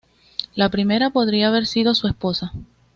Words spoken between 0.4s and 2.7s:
La primera podría haber sido su esposa.